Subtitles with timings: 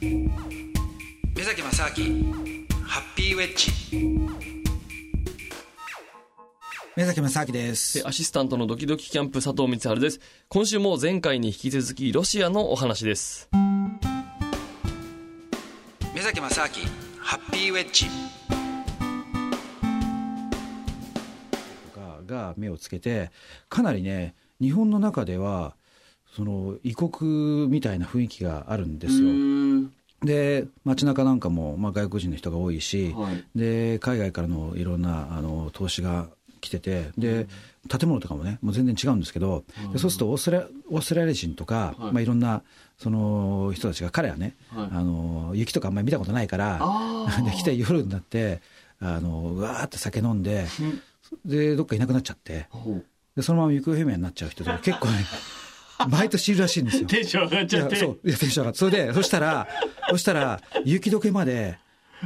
[0.00, 2.34] 目崎正明
[2.84, 3.72] ハッピーウェッジ。
[6.96, 8.06] 目崎正明です。
[8.06, 10.20] アシスタントのドキドキキャンプ佐藤光晴です。
[10.48, 13.48] 今週も前回に引き続きロシアのお話です。
[16.14, 16.68] 目崎正明
[17.18, 18.06] ハッピーウェッジ。
[22.26, 23.30] が目をつけて
[23.68, 25.75] かなりね日本の中では
[26.36, 29.30] その異国みたいな雰囲気があるんですよ。
[30.22, 36.28] で街中なんかも、まあ、外国人の人が多いし、はい、で海外からのいろんなあの投資が
[36.60, 37.46] 来ててで
[37.88, 42.12] 建物とかもねもう全然違うんですけど、でそうするとオーストラオーストラリア人とか、はい。
[42.12, 42.62] まあ、いろんな
[42.98, 46.80] その人たちが彼はね、はい、あの雪とかあんまり見たことないから
[47.44, 48.60] で来て夜になって
[49.00, 50.66] あのうわーって酒飲んで、
[51.46, 52.68] でどっかいなくなっちゃって
[53.36, 55.24] でそのまま行方不明になっちゃう人とか結構ね
[56.08, 57.06] 毎年いるらしいんですよ。
[57.06, 57.96] テンション上がっちゃって。
[57.96, 58.18] そう。
[58.24, 58.78] いや、テンション上がって。
[58.78, 59.66] それで、そしたら、
[60.10, 61.78] そしたら、雪解けまで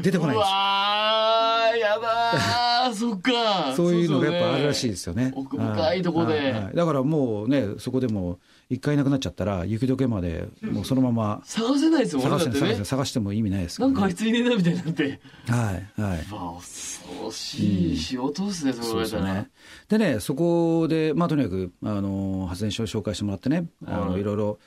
[0.03, 0.55] 出てこないんですよ。
[0.55, 3.75] わー、やだー、そっか。
[3.75, 5.33] そういうのがやっぱあるらしいですよね。
[5.35, 8.39] 奥深いとこで、だからもうね、そこでも、
[8.71, 15.21] 一回いなくなっちゃったら雪解けまでもうそのまま探せないですもんね探せ探しても意味ないですから、ね、なんかあいついねえなみたいになって。
[15.49, 16.01] はい。
[16.01, 16.27] はい。
[16.31, 19.51] まあ恐ろしい仕事ですね、うん、そうですね。
[19.89, 24.59] でねそこでまあとにかくあの発電所を紹介してもらってねあの、いろいろ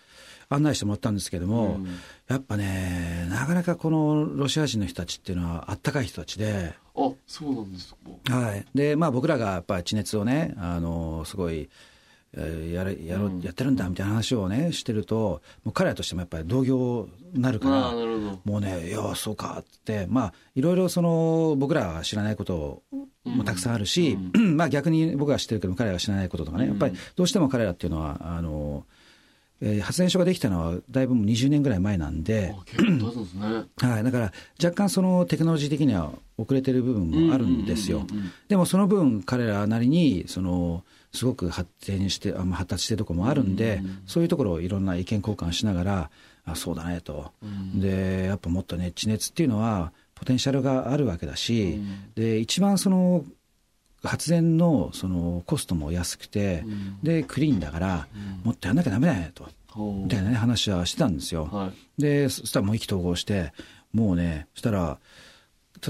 [0.55, 1.87] 案内してもらったんですけども、うん、
[2.27, 6.73] やっぱねなかなかこのロシア人の人たちっていうのはあったかい人たちで。
[6.95, 7.95] あそうなんです
[8.27, 8.35] か。
[8.35, 8.65] はい。
[8.75, 11.69] でまあ僕らがやっぱ地熱をねあのすごい
[12.35, 17.91] やれやろ、うん、やってるんだみたいな話をねしてるともう彼らとしてもやっぱり同業になるから
[18.43, 22.81] もうね「いやそうか」ってまあいろいろその僕らは知らないこと
[23.23, 28.85] もたくさんあるし、うん、まあ逆に僕は知ってるけど彼らは知らないこととかねやっぱりどうしても彼らっていうのはあの
[29.65, 32.53] えー、発電所ができたのはだいぶもう20年ぐらい前なんで、
[33.79, 38.05] はい、だから若干そのテクノロジー的には遅れてる部分もあるんですよ。
[38.49, 40.83] でもその分彼らなりにその
[41.13, 46.11] すごく発展してあ発達してるところもあるんで、そういうところをいろんな意見交換しながら
[46.45, 47.31] あそうだねと、
[47.73, 51.79] でやっぱもっとね地熱っていうのはポテンシャルがあるわけだし、
[52.15, 53.23] で一番その
[54.03, 58.07] 発電のそのコストも安くて、うん、でクリーンだから、
[58.43, 59.47] もっとやんなきゃだめだよと、
[59.77, 61.49] みたいな、ね、話はしてたんですよ。
[61.51, 63.53] はい、でそしたらもう意気投合して
[63.93, 64.99] もうねそしたら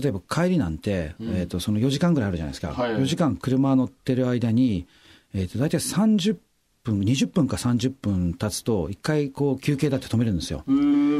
[0.01, 4.87] 例えば帰りなんて、うん、えーと、その4時間ぐらいあるじゃないですか、はい、4時間車乗ってる間に、
[5.35, 6.37] えーと、大体30
[6.83, 10.63] 分20分か30分経つと一回こう休憩だって止めるんですよ。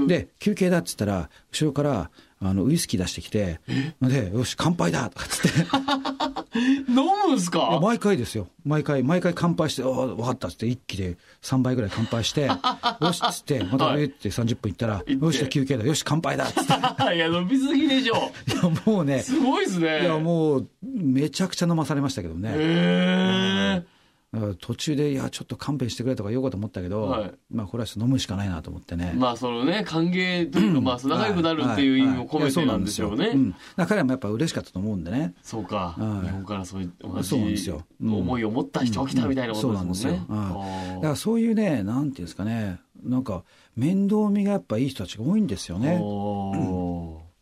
[0.08, 2.12] で休憩だっつったら後ろから
[2.44, 3.60] あのウイスキー出してきて
[4.02, 5.68] でよし乾杯だとかっつって。
[6.90, 6.96] 飲
[7.28, 7.80] むんすか？
[7.82, 8.48] 毎回ですよ。
[8.64, 12.46] 毎回毎回乾杯して「お分かった」っつって一気で3杯ぐらい乾杯して
[13.02, 15.86] 「よし」っつってまたえって30分行ったら「よし休憩だ。
[15.86, 16.74] よし乾杯だ」っつって。
[17.16, 18.32] いや飲みすぎでしょ。
[18.48, 19.20] いやもうね。
[19.22, 20.02] すごいですね。
[20.04, 22.52] いやもうめちゃくちゃ飲まされましたけどね。
[22.54, 23.84] へ
[24.36, 29.14] え途中でいやちょっと勘弁してくれとか言おうかと思ったけど、はい、まあこれは飲むしかないなと思ってね。
[29.16, 35.36] まあそのね歓迎というか、まあ仲良くなるっていう意味も込めてなんでしょうね、うん、彼らもやっぱ嬉しかったと思うんでね。
[35.44, 37.36] そうか、日本からそういう同じ
[38.02, 39.92] 思いを持った人が来たみたいなことですもんね、うん。
[39.92, 42.80] うん、そうなんですよ、だからそういうねなんていうんですかね。
[43.04, 43.44] なんか
[43.76, 46.02] 面倒見がやっぱいい人たちが多いんですよね。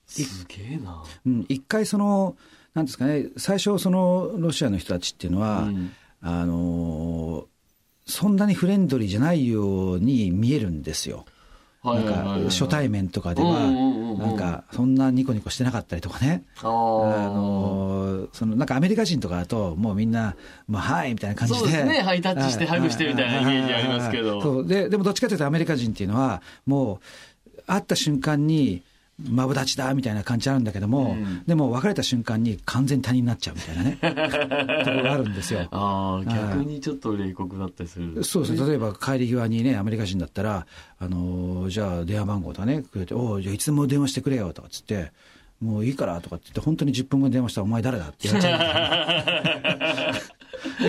[0.07, 2.35] すげえな、うん、一回その
[2.73, 3.27] なんですかね。
[3.37, 7.45] 最初そのロシアの人たちっていうのは、うんあの
[8.05, 11.25] そんなにフレンドリーじゃないように見えるんですよ。
[11.83, 12.13] なんか
[12.49, 13.59] 初対面とかでは、
[14.19, 20.35] なんかそんなニコニコしてなかったりとかね、あのそのなんかアメリカ人とかだと、もうみんな、
[20.67, 24.67] まあ、はいみたいな感じで、そうですね、ハイタッチしてハグしてみたいなイメージありますけど、そう。
[24.67, 26.99] ででもどっちかというと、アメリカ人っていうのは、も
[27.57, 28.83] う、会った瞬間に、
[29.29, 33.97] マブダチだみたいな感じあるんだけども、うん、でも別れた瞬間に完全他人になっちゃうみたいなね
[34.83, 35.67] ところがあるんですよ。
[35.71, 40.65] ああ逆にちょっと冷酷だったりする、そうですね例えば帰り際にねアメリカ人だったら
[40.99, 45.11] 「あのじゃあ電話番号とかねくれて「おじゃあいつでも電話してくれよ」とかっつって
[45.61, 50.30] 「もういいから」とかって言って本当に10分後に電話したら「お前誰だ?」って言われちゃう。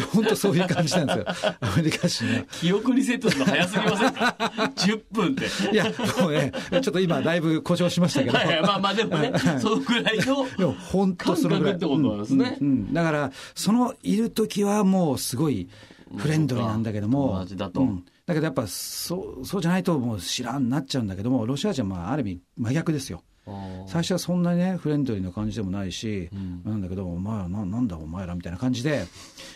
[0.00, 1.25] 本当そういう感じなんですよ。
[1.61, 2.43] アメリカ人は。
[2.61, 4.37] 記憶リセットするの早すぎませんか
[4.77, 5.73] ?10 分って。
[5.73, 5.85] いや、
[6.21, 8.39] もうね、ちょっと今だいぶ故障しましたけど。
[8.39, 10.47] はいまあまあでもね、そのぐらいの。
[10.56, 11.75] でも本当そのぐらい。
[11.75, 12.93] ってことなんですね、うん、うん。
[12.93, 15.69] だから、そのいる時はもうすごい
[16.17, 17.39] フレンドリーなんだけども。
[17.39, 17.81] 同じだと。
[17.81, 23.25] うんだけどやっぱそうそうじゃないともう知らんなっちゃうんだけどもロシア人はまあある意味真逆ですよ。
[23.87, 29.05] 最初はそんなにねフレンドリーな感じでもないし、うん、なんだけどお前らななんだお前らみたいな感じで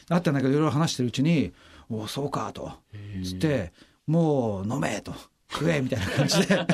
[0.08, 1.52] あったんだけどいろいろ話してるうちに
[1.88, 2.72] 「おそうか」と
[3.24, 3.72] つって
[4.06, 5.14] 「もう飲め」と。
[5.48, 6.66] 食えみたいな感じで。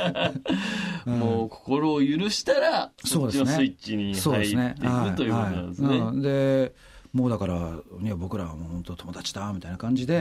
[1.05, 6.23] もう心を許したらそっちのスイッチに入っていくということなんですね。
[6.23, 6.75] で
[7.13, 10.21] もうだから、ね、僕らはもう本当友達だみたいな感じで、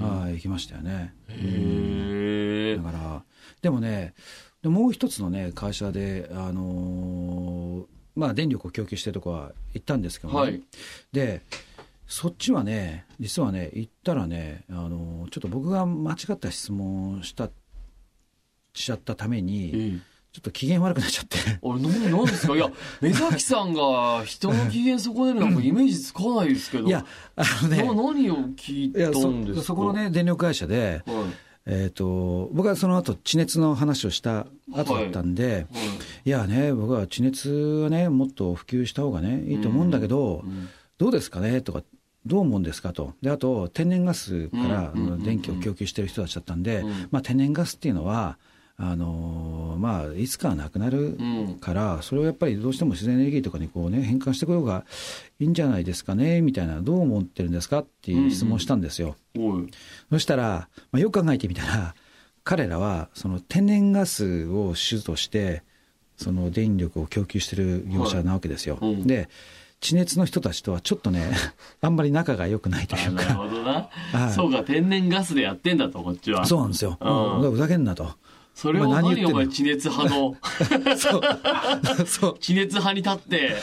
[0.00, 1.14] はい、行きましたよね。
[1.28, 3.22] だから
[3.60, 4.14] でもね
[4.64, 7.84] もう一つのね会社であのー、
[8.16, 10.62] まあ電力を供給してるとこは行ったんですけどね、はい、
[11.12, 11.42] で
[12.06, 17.50] そっちはね実はね行ったらねあのー、ちょっと僕が間違った質問した
[18.72, 20.02] しちゃったために、うん
[20.34, 21.38] ちょっと機嫌悪くなっちゃって。
[21.38, 21.80] あれ、
[22.10, 22.56] なんですか？
[22.56, 22.68] いや、
[23.00, 26.88] 目崎さんが人の機嫌損ねるなんかイメージつかないですけど。
[26.88, 27.06] いや、
[27.36, 27.84] あのね。
[27.84, 27.96] 何
[28.32, 29.62] を聞いたんですか？
[29.62, 31.16] そこのね、電力会社で、はい、
[31.66, 35.54] えっ、ー、と、僕はその後、地熱の話をした後だったんで、はい。
[35.54, 35.66] はい、
[36.26, 40.68] いやね、僕は地熱はね、もっと普及した方がね、いいと思うんだけど、うんうん、
[40.98, 41.82] どうですかねとか、
[42.26, 43.14] どう思うんですかと。
[43.22, 48.38] で、あと、天然ガスから電気を供給してる人たちだったんで、まあ、天然ガスっていうのは、
[48.76, 51.16] あのまあ、いつかはなくなる
[51.60, 54.84] から、うん、それをやっぱりどうしても自然エネルギーとかにこう、ね、変換してこようが
[55.38, 59.14] いいんじゃないですかねみたいな、どう思ってるんですかっていう質問をしたんですよ。
[59.36, 59.70] うんうん、
[60.10, 61.94] そしたら、まあ、よく考えてみたら、
[62.42, 65.62] 彼らはその天然ガスを主として、
[66.16, 68.78] その電力を供給している業者なわけですよ。
[68.80, 69.28] はいうん、で
[69.80, 71.30] 地熱の人たちとはちょっとね、
[71.82, 73.22] あんまり仲が良くないというか。
[73.22, 73.88] なるほどな。
[74.12, 76.46] はい、そうか、天然ガスでやってんだと、こっちは。
[76.46, 76.96] そうなんですよ。
[77.00, 78.14] うん、ふざけんなと。
[78.54, 80.36] それを何お前地熱派の。
[80.96, 82.06] そう。
[82.06, 82.38] そう。
[82.38, 83.56] 地熱派に立って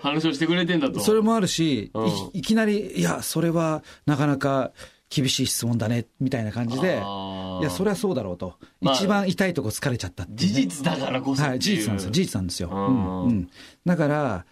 [0.00, 4.72] 話をしてくれてんだと、はい、それもあるし、うん、いきなりいやそれはなかなか
[5.08, 12.10] 厳しい質問だねみたいな感じでいやそれはそうだろうと、まあ、一番痛いとこ疲れちゃったって、ね、事実だからこそはい事実なんですよ。
[12.10, 13.24] 事実なんですよ、うん。
[13.24, 13.50] うん、
[13.86, 14.44] だから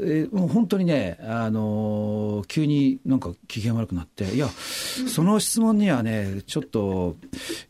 [0.00, 7.16] えー、もう本当にね、あのー、急になんか機嫌悪くなって、いや、その質問にはね、ちょっと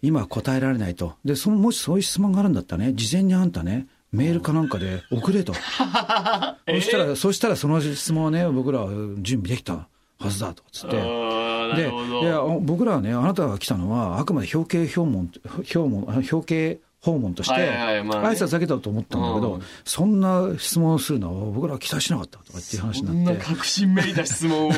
[0.02, 1.14] 今答えられないと。
[1.25, 5.54] で、そのもしそういう質問があるんだったらね、事前にあんたね、メールかなんかで送れと。
[6.69, 9.88] そしたら、そしたらその質問はね、僕らは準備できた
[10.19, 10.96] はずだと、つって。
[10.96, 11.90] で、
[12.22, 23.42] いや、僕らはね、あなたが来たのは、あくまで表敬表問、表問、表敬訪問として、挨拶だけだと思ったんだけど、そんな質問をするのは僕らは期待しなかったとかっていう話になって。
[23.42, 24.72] そんな確信めいた質問を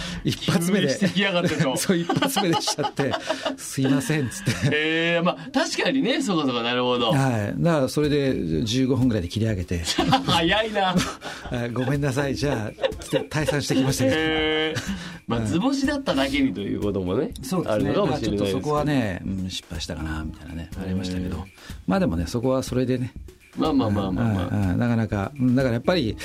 [0.24, 0.88] 一発目で。
[0.88, 1.76] してきやがってと。
[1.76, 3.12] そう、一発目でしちゃって、
[3.58, 4.50] すいません、つって。
[4.72, 7.12] ええー、まあ確かにね、そうかそうか、なるほど。
[7.12, 7.62] はい。
[7.62, 9.82] だからそれで15分ぐらいで切り上げて。
[10.26, 10.94] 早いな。
[11.74, 14.16] ごめんなさい、じゃあ、つって退散してきましたけど。
[14.18, 14.80] えー、
[15.26, 17.90] まあ図星だっただけにということもね、そうですね。
[17.90, 18.52] あるのかもしれないです。
[18.52, 21.44] ちょっとそこはね、うん、失敗したかな、みたいなね、ありましたけど。
[21.86, 23.12] まあでもね、そこはそれでね。
[23.56, 24.76] まあまあまあまあまあ。
[24.76, 26.16] なかなか、だからやっぱり、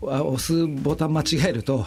[0.00, 1.84] 押すボタン間違えると、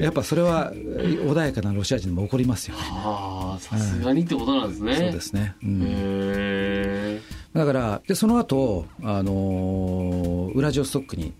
[0.00, 2.82] やっぱそれは穏やかなロシア人も起こりますよね。
[2.84, 4.96] ああ、さすがにってことなんですね。
[4.96, 5.54] そうですね。
[5.62, 7.20] うん、
[7.54, 11.32] だから、で、その後、あのー、ウラジオストックに、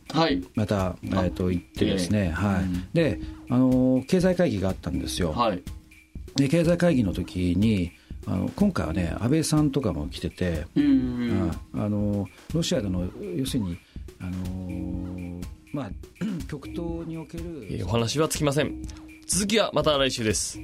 [0.55, 2.97] また、はい、えっ、ー、と、行ってですね、はい。
[2.97, 5.33] で、あのー、経済会議があったんですよ。
[5.33, 5.63] はい。
[6.37, 7.93] で、経済会議の時に、
[8.27, 10.67] あの今回はね安倍さんとかも来てて、
[11.75, 13.79] あのロシアでの要するに
[14.21, 15.41] あの
[15.73, 15.91] まあ
[16.49, 18.83] 極東におけるお話はつきません。
[19.27, 20.59] 続きはまた来週です